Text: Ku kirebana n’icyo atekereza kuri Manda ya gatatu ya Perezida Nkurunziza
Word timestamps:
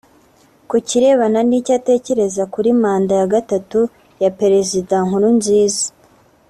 Ku 0.69 0.77
kirebana 0.87 1.39
n’icyo 1.49 1.71
atekereza 1.79 2.43
kuri 2.53 2.69
Manda 2.81 3.13
ya 3.19 3.27
gatatu 3.35 3.79
ya 4.21 4.29
Perezida 4.39 4.95
Nkurunziza 5.05 5.85